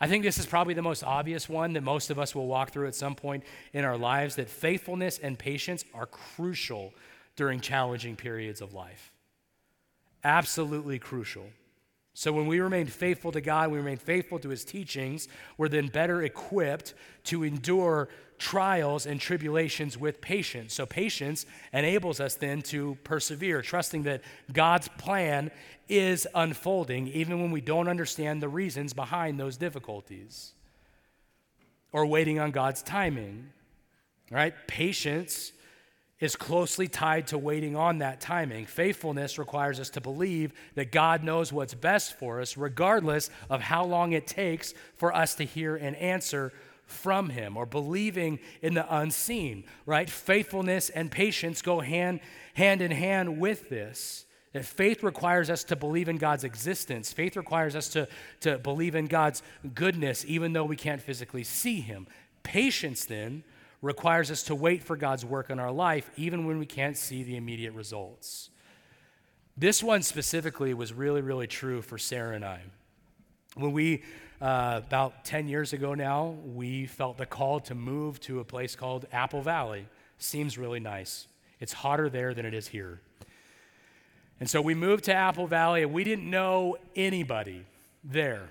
[0.00, 2.70] I think this is probably the most obvious one that most of us will walk
[2.70, 6.94] through at some point in our lives that faithfulness and patience are crucial
[7.36, 9.12] during challenging periods of life.
[10.24, 11.46] Absolutely crucial.
[12.14, 15.88] So when we remain faithful to God, we remain faithful to his teachings, we're then
[15.88, 18.08] better equipped to endure
[18.40, 20.74] trials and tribulations with patience.
[20.74, 24.22] So patience enables us then to persevere, trusting that
[24.52, 25.50] God's plan
[25.88, 30.54] is unfolding even when we don't understand the reasons behind those difficulties.
[31.92, 33.50] Or waiting on God's timing.
[34.30, 34.54] Right?
[34.66, 35.52] Patience
[36.20, 38.66] is closely tied to waiting on that timing.
[38.66, 43.84] Faithfulness requires us to believe that God knows what's best for us, regardless of how
[43.84, 46.52] long it takes for us to hear an answer
[46.90, 50.08] from Him, or believing in the unseen, right?
[50.08, 52.20] Faithfulness and patience go hand,
[52.54, 54.26] hand in hand with this.
[54.52, 57.12] That faith requires us to believe in God's existence.
[57.12, 58.08] Faith requires us to,
[58.40, 59.42] to believe in God's
[59.74, 62.08] goodness, even though we can't physically see Him.
[62.42, 63.44] Patience, then,
[63.82, 67.22] requires us to wait for God's work in our life, even when we can't see
[67.22, 68.50] the immediate results.
[69.56, 72.62] This one specifically was really, really true for Sarah and I.
[73.54, 74.02] When we,
[74.40, 78.74] uh, about 10 years ago now, we felt the call to move to a place
[78.74, 79.86] called Apple Valley.
[80.18, 81.26] Seems really nice.
[81.60, 83.00] It's hotter there than it is here.
[84.38, 87.66] And so we moved to Apple Valley, and we didn't know anybody
[88.02, 88.48] there.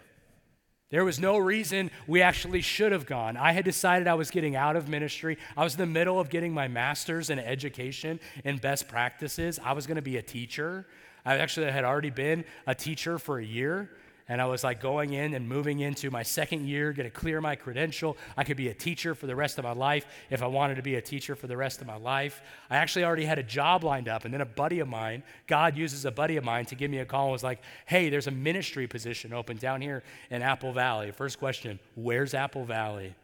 [0.92, 3.38] There was no reason we actually should have gone.
[3.38, 5.38] I had decided I was getting out of ministry.
[5.58, 9.60] I was in the middle of getting my master's in education and best practices.
[9.64, 10.88] I was going to be a teacher.
[11.26, 13.92] I actually had already been a teacher for a year.
[14.30, 17.42] And I was like going in and moving into my second year, going to clear
[17.42, 18.16] my credential.
[18.38, 20.84] I could be a teacher for the rest of my life if I wanted to
[20.84, 22.44] be a teacher for the rest of my life.
[22.70, 24.26] I actually already had a job lined up.
[24.26, 27.00] And then a buddy of mine, God uses a buddy of mine to give me
[27.00, 30.74] a call and was like, hey, there's a ministry position open down here in Apple
[30.74, 31.10] Valley.
[31.10, 33.16] First question, where's Apple Valley?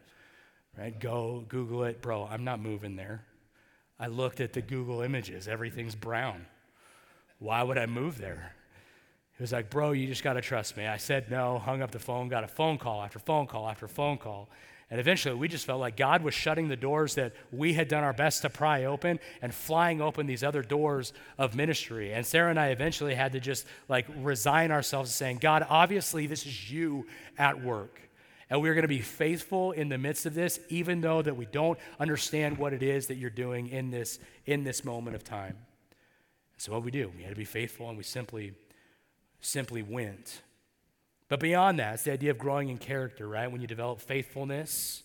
[0.75, 0.99] Right?
[0.99, 2.01] Go Google it.
[2.01, 3.23] Bro, I'm not moving there.
[3.99, 6.47] I looked at the Google images, everything's brown.
[7.39, 8.55] Why would I move there?
[9.37, 10.85] He was like, Bro, you just got to trust me.
[10.85, 13.87] I said no, hung up the phone, got a phone call after phone call after
[13.87, 14.49] phone call.
[14.91, 18.03] And eventually we just felt like God was shutting the doors that we had done
[18.03, 22.13] our best to pry open and flying open these other doors of ministry.
[22.13, 26.27] And Sarah and I eventually had to just like resign ourselves to saying, God, obviously
[26.27, 27.99] this is you at work.
[28.47, 31.47] And we're going to be faithful in the midst of this, even though that we
[31.47, 35.57] don't understand what it is that you're doing in this, in this moment of time.
[36.57, 38.53] So what we do, we had to be faithful and we simply
[39.45, 40.41] simply went.
[41.27, 43.51] But beyond that, it's the idea of growing in character, right?
[43.51, 45.03] When you develop faithfulness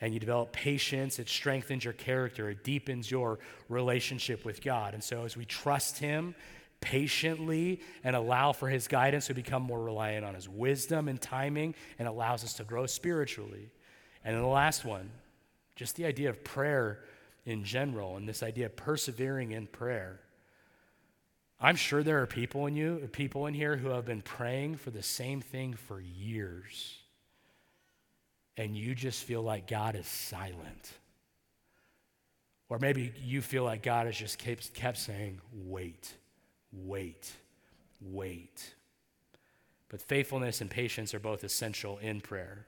[0.00, 3.38] and you develop patience, it strengthens your character, it deepens your
[3.68, 4.94] relationship with God.
[4.94, 6.34] And so as we trust Him
[6.80, 11.74] patiently and allow for His guidance, we become more reliant on His wisdom and timing
[11.98, 13.70] and allows us to grow spiritually.
[14.24, 15.10] And then the last one,
[15.76, 17.00] just the idea of prayer
[17.44, 20.20] in general and this idea of persevering in prayer.
[21.64, 24.90] I'm sure there are people in you, people in here who have been praying for
[24.90, 26.98] the same thing for years.
[28.58, 30.92] And you just feel like God is silent.
[32.68, 36.12] Or maybe you feel like God has just kept, kept saying, wait,
[36.70, 37.32] wait,
[37.98, 38.74] wait.
[39.88, 42.66] But faithfulness and patience are both essential in prayer.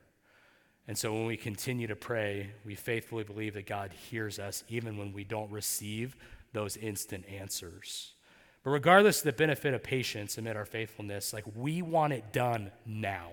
[0.88, 4.96] And so when we continue to pray, we faithfully believe that God hears us even
[4.96, 6.16] when we don't receive
[6.54, 8.14] those instant answers.
[8.66, 12.72] But regardless of the benefit of patience amid our faithfulness, like we want it done
[12.84, 13.28] now.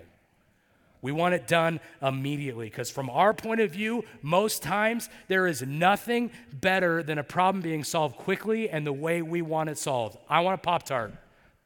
[1.02, 5.60] We want it done immediately because, from our point of view, most times there is
[5.60, 10.18] nothing better than a problem being solved quickly and the way we want it solved.
[10.28, 11.12] I want a Pop Tart.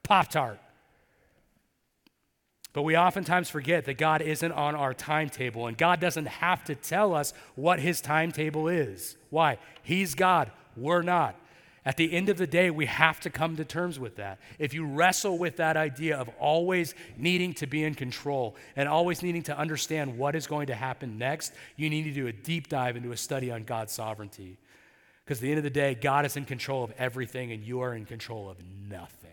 [0.02, 0.58] Pop Tart.
[2.72, 6.74] But we oftentimes forget that God isn't on our timetable and God doesn't have to
[6.74, 9.18] tell us what his timetable is.
[9.28, 9.58] Why?
[9.82, 11.38] He's God, we're not.
[11.84, 14.38] At the end of the day, we have to come to terms with that.
[14.58, 19.22] If you wrestle with that idea of always needing to be in control and always
[19.22, 22.68] needing to understand what is going to happen next, you need to do a deep
[22.68, 24.58] dive into a study on God's sovereignty.
[25.24, 27.80] Because at the end of the day, God is in control of everything and you
[27.80, 28.56] are in control of
[28.88, 29.30] nothing.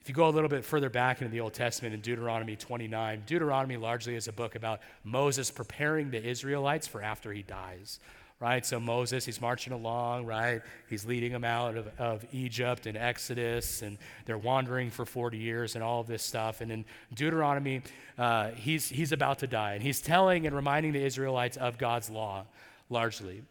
[0.00, 3.24] If you go a little bit further back into the Old Testament in Deuteronomy 29,
[3.26, 8.00] Deuteronomy largely is a book about Moses preparing the Israelites for after he dies
[8.40, 8.64] right?
[8.64, 10.62] So Moses, he's marching along, right?
[10.88, 15.74] He's leading them out of, of Egypt and Exodus, and they're wandering for 40 years
[15.74, 16.60] and all of this stuff.
[16.60, 17.82] And in Deuteronomy,
[18.16, 22.10] uh, he's, he's about to die, and he's telling and reminding the Israelites of God's
[22.10, 22.44] law,
[22.88, 23.42] largely.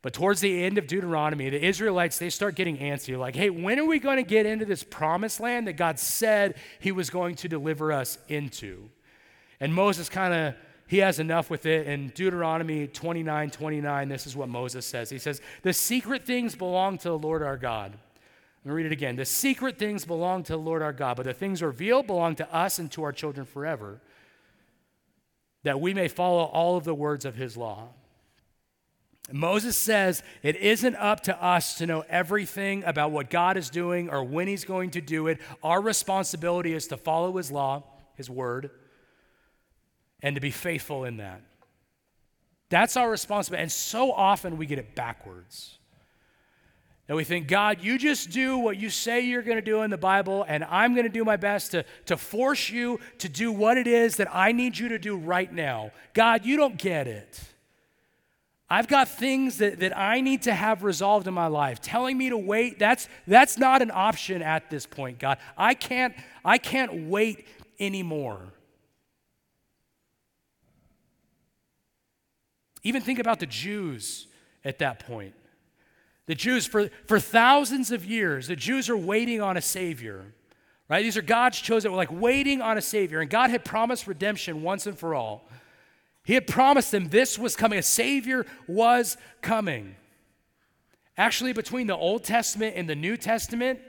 [0.00, 3.18] But towards the end of Deuteronomy, the Israelites, they start getting antsy.
[3.18, 6.56] Like, hey, when are we going to get into this promised land that God said
[6.78, 8.90] he was going to deliver us into?
[9.60, 10.54] And Moses kind of
[10.86, 11.86] he has enough with it.
[11.86, 15.10] In Deuteronomy 29 29, this is what Moses says.
[15.10, 17.92] He says, The secret things belong to the Lord our God.
[18.64, 19.16] Let me read it again.
[19.16, 22.54] The secret things belong to the Lord our God, but the things revealed belong to
[22.54, 24.00] us and to our children forever,
[25.64, 27.88] that we may follow all of the words of his law.
[29.32, 34.10] Moses says it isn't up to us to know everything about what God is doing
[34.10, 35.40] or when he's going to do it.
[35.62, 37.84] Our responsibility is to follow his law,
[38.16, 38.70] his word,
[40.24, 41.42] and to be faithful in that.
[42.70, 43.62] That's our responsibility.
[43.62, 45.76] And so often we get it backwards.
[47.06, 49.90] And we think, God, you just do what you say you're going to do in
[49.90, 53.52] the Bible, and I'm going to do my best to, to force you to do
[53.52, 55.90] what it is that I need you to do right now.
[56.14, 57.38] God, you don't get it.
[58.70, 61.82] I've got things that, that I need to have resolved in my life.
[61.82, 65.36] Telling me to wait, that's, that's not an option at this point, God.
[65.58, 67.46] I can't, I can't wait
[67.78, 68.54] anymore.
[72.84, 74.28] Even think about the Jews
[74.64, 75.34] at that point.
[76.26, 80.24] The Jews, for, for thousands of years, the Jews are waiting on a Savior,
[80.88, 81.02] right?
[81.02, 83.20] These are God's chosen, like waiting on a Savior.
[83.20, 85.48] And God had promised redemption once and for all.
[86.24, 89.96] He had promised them this was coming, a Savior was coming.
[91.16, 93.80] Actually, between the Old Testament and the New Testament,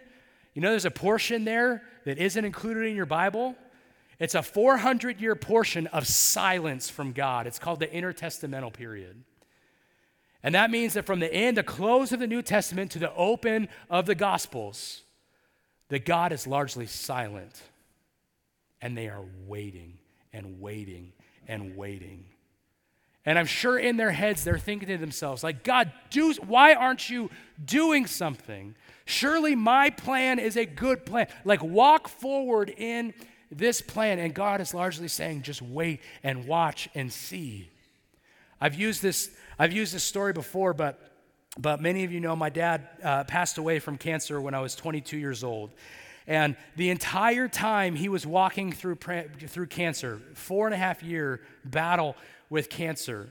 [0.54, 3.56] you know, there's a portion there that isn't included in your Bible.
[4.20, 7.48] It's a 400 year portion of silence from God.
[7.48, 9.24] It's called the intertestamental period.
[10.42, 13.14] And that means that from the end, the close of the New Testament to the
[13.16, 15.02] open of the Gospels,
[15.90, 17.62] that God is largely silent.
[18.82, 19.98] And they are waiting
[20.32, 21.14] and waiting
[21.48, 22.26] and waiting.
[23.26, 27.10] And I'm sure in their heads they're thinking to themselves, like, God, do, why aren't
[27.10, 27.32] you
[27.64, 28.76] doing something?
[29.06, 31.28] Surely my plan is a good plan.
[31.44, 33.16] Like, walk forward in
[33.52, 37.70] this plan, and God is largely saying, just wait and watch and see.
[38.60, 39.30] I've used this,
[39.60, 41.12] I've used this story before, but,
[41.58, 44.76] but many of you know my dad uh, passed away from cancer when I was
[44.76, 45.72] 22 years old.
[46.28, 51.42] And the entire time he was walking through, through cancer, four and a half year
[51.64, 52.16] battle
[52.50, 53.30] with cancer,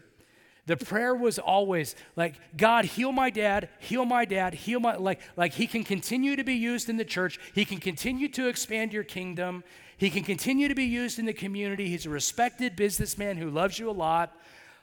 [0.67, 5.21] the prayer was always like, God, heal my dad, heal my dad, heal my, like,
[5.37, 7.39] like he can continue to be used in the church.
[7.55, 9.63] He can continue to expand your kingdom.
[9.97, 11.89] He can continue to be used in the community.
[11.89, 14.37] He's a respected businessman who loves you a lot.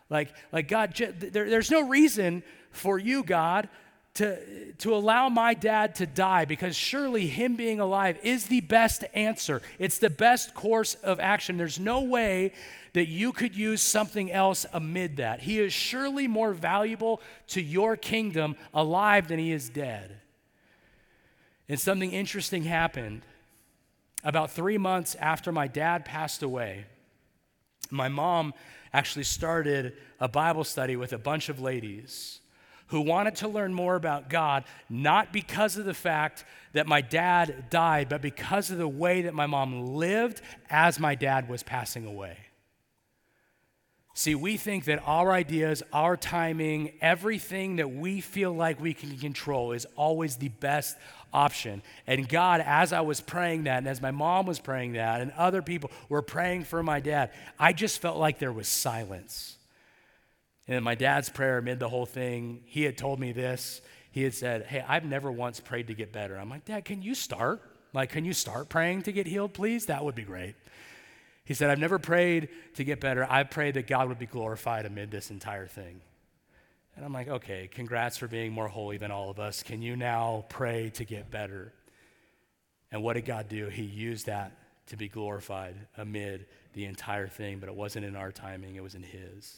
[0.10, 3.70] Like, like God, there, there's no reason for you, God,
[4.16, 9.06] to, to allow my dad to die because surely him being alive is the best
[9.14, 9.62] answer.
[9.80, 11.58] It's the best course of action.
[11.58, 12.54] There's no way
[12.94, 15.42] that you could use something else amid that.
[15.42, 20.18] He is surely more valuable to your kingdom alive than he is dead.
[21.70, 23.22] And something interesting happened
[24.24, 26.86] about three months after my dad passed away,
[27.90, 28.54] my mom
[28.94, 32.40] actually started a Bible study with a bunch of ladies
[32.88, 37.70] who wanted to learn more about God, not because of the fact that my dad
[37.70, 42.06] died, but because of the way that my mom lived as my dad was passing
[42.06, 42.38] away.
[44.14, 49.18] See, we think that our ideas, our timing, everything that we feel like we can
[49.18, 50.98] control is always the best
[51.34, 51.82] option.
[52.08, 55.32] And God, as I was praying that, and as my mom was praying that, and
[55.38, 59.58] other people were praying for my dad, I just felt like there was silence.
[60.68, 63.82] And in my dad's prayer, amid the whole thing, he had told me this.
[64.12, 66.38] He had said, Hey, I've never once prayed to get better.
[66.38, 67.62] I'm like, Dad, can you start?
[67.94, 69.86] Like, can you start praying to get healed, please?
[69.88, 70.56] That would be great.
[71.52, 73.28] He said, I've never prayed to get better.
[73.30, 76.00] I prayed that God would be glorified amid this entire thing.
[76.96, 79.62] And I'm like, okay, congrats for being more holy than all of us.
[79.62, 81.74] Can you now pray to get better?
[82.90, 83.68] And what did God do?
[83.68, 84.54] He used that
[84.88, 88.96] to be glorified amid the entire thing, but it wasn't in our timing, it was
[88.96, 89.54] in His.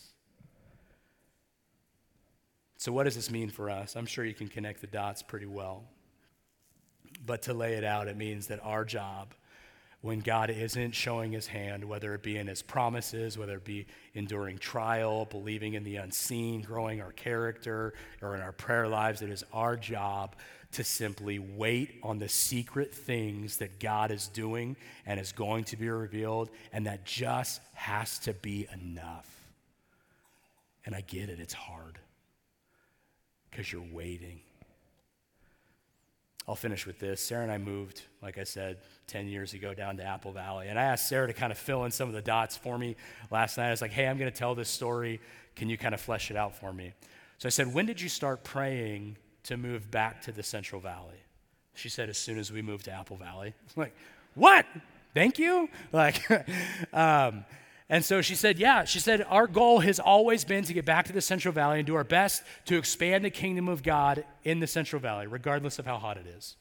[2.78, 3.96] So, what does this mean for us?
[3.96, 5.84] I'm sure you can connect the dots pretty well.
[7.24, 9.36] But to lay it out, it means that our job,
[10.04, 13.88] when God isn't showing his hand, whether it be in his promises, whether it be
[14.14, 19.30] enduring trial, believing in the unseen, growing our character, or in our prayer lives, it
[19.30, 20.36] is our job
[20.74, 24.76] to simply wait on the secret things that God is doing
[25.06, 29.30] and is going to be revealed, and that just has to be enough.
[30.86, 31.98] And I get it, it's hard
[33.50, 34.42] because you're waiting.
[36.48, 37.22] I'll finish with this.
[37.22, 38.78] Sarah and I moved, like I said,
[39.08, 40.68] 10 years ago down to Apple Valley.
[40.68, 42.96] And I asked Sarah to kind of fill in some of the dots for me
[43.32, 43.68] last night.
[43.68, 45.22] I was like, hey, I'm going to tell this story.
[45.56, 46.94] Can you kind of flesh it out for me?
[47.38, 51.22] So I said, when did you start praying to move back to the Central Valley?
[51.76, 53.54] She said, as soon as we moved to Apple Valley.
[53.76, 53.96] I'm like,
[54.36, 54.66] what?
[55.14, 55.70] Thank you?
[55.92, 56.22] Like,
[56.94, 57.46] um,
[57.94, 58.86] and so she said, Yeah.
[58.86, 61.86] She said, Our goal has always been to get back to the Central Valley and
[61.86, 65.86] do our best to expand the kingdom of God in the Central Valley, regardless of
[65.86, 66.56] how hot it is.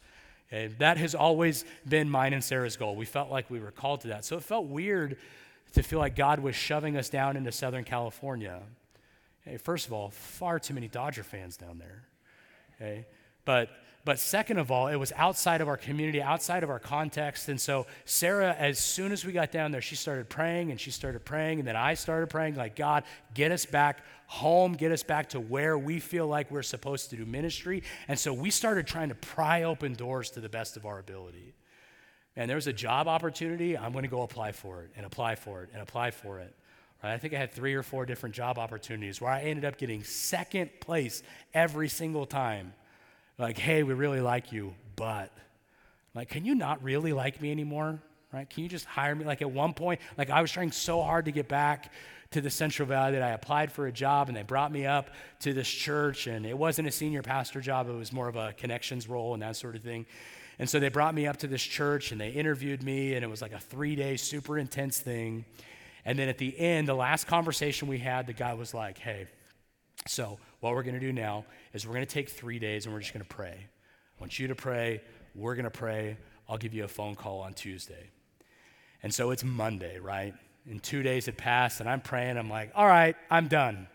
[0.50, 2.96] And that has always been mine and Sarah's goal.
[2.96, 4.26] We felt like we were called to that.
[4.26, 5.16] So it felt weird
[5.72, 8.60] to feel like God was shoving us down into Southern California.
[9.62, 12.02] First of all, far too many Dodger fans down there.
[12.76, 13.06] Okay?
[13.46, 13.70] But
[14.04, 17.48] but second of all, it was outside of our community, outside of our context.
[17.48, 20.90] And so, Sarah, as soon as we got down there, she started praying and she
[20.90, 21.60] started praying.
[21.60, 25.40] And then I started praying, like, God, get us back home, get us back to
[25.40, 27.84] where we feel like we're supposed to do ministry.
[28.08, 31.54] And so, we started trying to pry open doors to the best of our ability.
[32.34, 35.36] And there was a job opportunity, I'm going to go apply for it and apply
[35.36, 36.54] for it and apply for it.
[37.04, 40.04] I think I had three or four different job opportunities where I ended up getting
[40.04, 41.22] second place
[41.52, 42.74] every single time
[43.38, 45.30] like, hey, we really like you, but
[46.14, 47.98] like, can you not really like me anymore?
[48.32, 48.48] Right?
[48.48, 49.24] Can you just hire me?
[49.24, 51.92] Like at one point, like I was trying so hard to get back
[52.30, 55.10] to the Central Valley that I applied for a job and they brought me up
[55.40, 58.54] to this church and it wasn't a senior pastor job, it was more of a
[58.54, 60.06] connections role and that sort of thing.
[60.58, 63.28] And so they brought me up to this church and they interviewed me and it
[63.28, 65.44] was like a 3-day super intense thing.
[66.04, 69.26] And then at the end, the last conversation we had, the guy was like, "Hey,
[70.06, 72.94] so, what we're going to do now is we're going to take three days and
[72.94, 73.56] we're just going to pray.
[73.58, 75.00] I want you to pray.
[75.34, 76.16] We're going to pray.
[76.48, 78.10] I'll give you a phone call on Tuesday.
[79.02, 80.34] And so it's Monday, right?
[80.68, 82.36] And two days had passed, and I'm praying.
[82.36, 83.88] I'm like, all right, I'm done.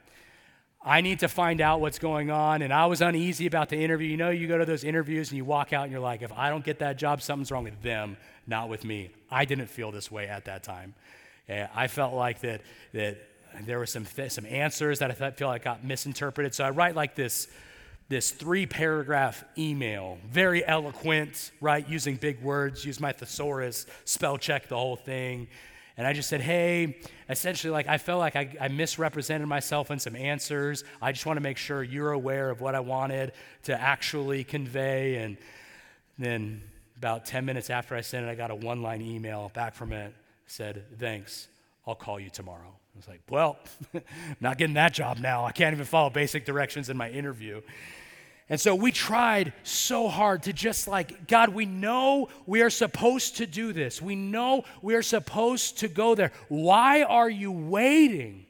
[0.83, 2.61] I need to find out what's going on.
[2.61, 4.07] And I was uneasy about the interview.
[4.07, 6.31] You know, you go to those interviews and you walk out and you're like, if
[6.31, 9.09] I don't get that job, something's wrong with them, not with me.
[9.29, 10.93] I didn't feel this way at that time.
[11.49, 12.61] I felt like that,
[12.93, 13.17] that
[13.65, 16.53] there were some, some answers that I feel like got misinterpreted.
[16.53, 17.47] So I write like this,
[18.09, 21.87] this three paragraph email, very eloquent, right?
[21.87, 25.47] Using big words, use my thesaurus, spell check the whole thing.
[25.97, 29.97] And I just said, hey, essentially, like I felt like I, I misrepresented myself in
[29.97, 30.83] some answers.
[31.01, 33.31] I just want to make sure you're aware of what I wanted
[33.63, 35.15] to actually convey.
[35.15, 35.37] And
[36.19, 36.61] then
[36.97, 39.91] about 10 minutes after I sent it, I got a one line email back from
[39.91, 40.13] it.
[40.45, 41.47] Said, thanks,
[41.87, 42.75] I'll call you tomorrow.
[42.97, 43.59] I was like, well,
[44.41, 45.45] not getting that job now.
[45.45, 47.61] I can't even follow basic directions in my interview.
[48.49, 53.37] And so we tried so hard to just like, God, we know we are supposed
[53.37, 54.01] to do this.
[54.01, 56.31] We know we are supposed to go there.
[56.47, 58.47] Why are you waiting?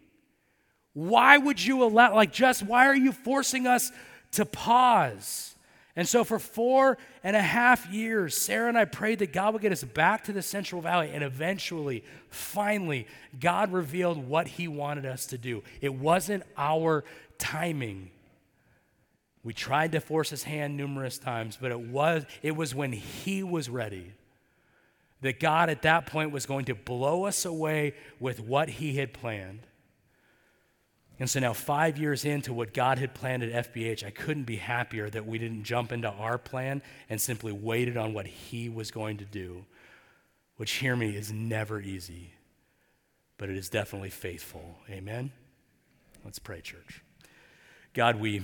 [0.93, 3.91] Why would you allow, like, just why are you forcing us
[4.31, 5.55] to pause?
[5.97, 9.63] And so, for four and a half years, Sarah and I prayed that God would
[9.63, 11.09] get us back to the Central Valley.
[11.11, 13.07] And eventually, finally,
[13.39, 15.63] God revealed what He wanted us to do.
[15.81, 17.03] It wasn't our
[17.39, 18.11] timing.
[19.43, 23.41] We tried to force His hand numerous times, but it was, it was when He
[23.41, 24.13] was ready
[25.21, 29.13] that God at that point was going to blow us away with what He had
[29.13, 29.61] planned.
[31.19, 34.57] And so now, five years into what God had planned at FBH, I couldn't be
[34.57, 38.91] happier that we didn't jump into our plan and simply waited on what He was
[38.91, 39.65] going to do,
[40.57, 42.33] which, hear me, is never easy,
[43.37, 44.77] but it is definitely faithful.
[44.91, 45.31] Amen?
[46.23, 47.01] Let's pray, church.
[47.95, 48.43] God, we,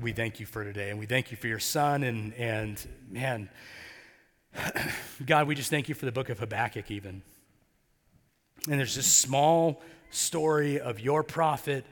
[0.00, 3.50] we thank you for today, and we thank you for your son, and, and man,
[5.26, 7.20] God, we just thank you for the book of Habakkuk, even.
[8.70, 11.84] And there's this small story of your prophet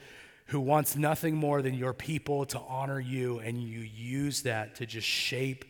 [0.46, 4.86] who wants nothing more than your people to honor you, and you use that to
[4.86, 5.64] just shape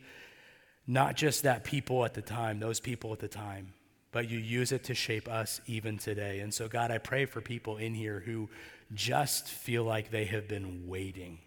[0.85, 3.73] not just that people at the time, those people at the time,
[4.11, 6.39] but you use it to shape us even today.
[6.39, 8.49] And so, God, I pray for people in here who
[8.93, 11.39] just feel like they have been waiting.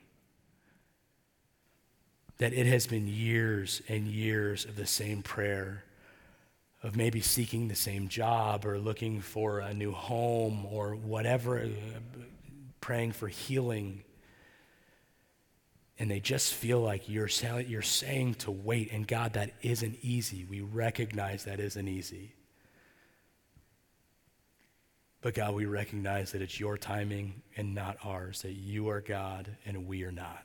[2.39, 5.85] That it has been years and years of the same prayer
[6.83, 11.69] of maybe seeking the same job or looking for a new home or whatever, uh,
[12.81, 14.03] praying for healing.
[15.99, 17.29] and they just feel like you're,
[17.67, 18.91] you're saying to wait.
[18.91, 20.47] And God, that isn't easy.
[20.47, 22.33] We recognize that isn't easy.
[25.21, 29.57] But God, we recognize that it's your timing and not ours, that you are God
[29.67, 30.43] and we are not.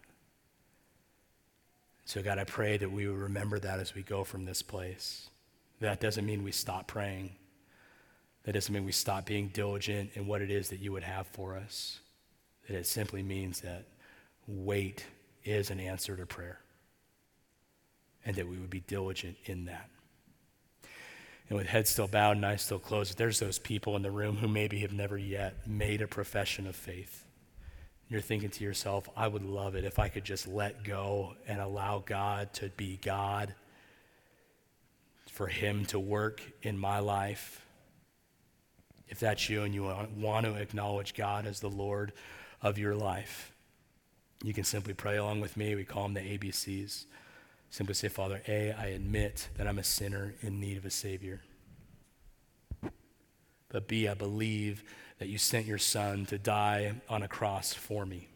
[2.03, 5.29] So, God, I pray that we would remember that as we go from this place.
[5.81, 7.35] That doesn't mean we stop praying.
[8.43, 11.27] That doesn't mean we stop being diligent in what it is that you would have
[11.27, 11.99] for us.
[12.67, 13.85] That it simply means that
[14.47, 15.05] wait
[15.43, 16.59] is an answer to prayer.
[18.25, 19.89] And that we would be diligent in that.
[21.49, 24.37] And with head still bowed and eyes still closed, there's those people in the room
[24.37, 27.25] who maybe have never yet made a profession of faith.
[28.09, 31.59] You're thinking to yourself, I would love it if I could just let go and
[31.59, 33.53] allow God to be God,
[35.35, 37.61] for Him to work in my life.
[39.09, 39.83] If that's you and you
[40.15, 42.13] want to acknowledge God as the Lord
[42.61, 43.51] of your life,
[44.45, 45.75] you can simply pray along with me.
[45.75, 47.03] We call them the ABCs.
[47.69, 51.41] Simply say, Father, A, I admit that I'm a sinner in need of a Savior.
[53.67, 54.85] But B, I believe
[55.19, 58.29] that you sent your Son to die on a cross for me.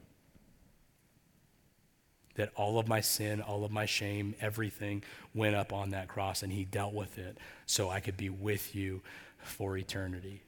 [2.39, 5.03] That all of my sin, all of my shame, everything
[5.35, 8.73] went up on that cross and He dealt with it so I could be with
[8.73, 9.01] you
[9.43, 10.43] for eternity.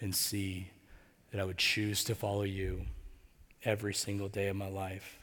[0.00, 0.68] And C
[1.32, 2.82] that I would choose to follow you
[3.64, 5.18] every single day of my life,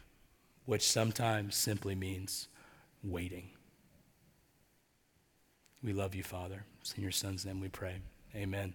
[0.65, 2.49] which sometimes simply means
[3.01, 3.51] waiting.
[5.81, 6.65] We love you, Father.
[6.81, 8.01] It's in your Son's name we pray.
[8.35, 8.73] Amen.